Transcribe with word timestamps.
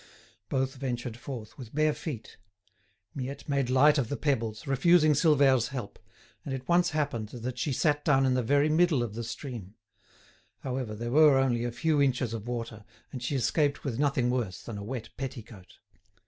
Both 0.49 0.77
ventured 0.77 1.15
forth, 1.15 1.59
with 1.59 1.75
bare 1.75 1.93
feet. 1.93 2.37
Miette 3.13 3.47
made 3.47 3.69
light 3.69 3.99
of 3.99 4.09
the 4.09 4.17
pebbles, 4.17 4.65
refusing 4.65 5.13
Silvère's 5.13 5.67
help, 5.67 5.99
and 6.43 6.55
it 6.55 6.67
once 6.67 6.89
happened 6.89 7.29
that 7.29 7.59
she 7.59 7.71
sat 7.71 8.03
down 8.03 8.25
in 8.25 8.33
the 8.33 8.41
very 8.41 8.67
middle 8.67 9.03
of 9.03 9.13
the 9.13 9.23
stream; 9.23 9.75
however, 10.61 10.95
there 10.95 11.11
were 11.11 11.37
only 11.37 11.63
a 11.63 11.71
few 11.71 12.01
inches 12.01 12.33
of 12.33 12.47
water, 12.47 12.83
and 13.11 13.21
she 13.21 13.35
escaped 13.35 13.83
with 13.83 13.99
nothing 13.99 14.31
worse 14.31 14.63
than 14.63 14.79
a 14.79 14.83
wet 14.83 15.09
petticoat. 15.17 15.77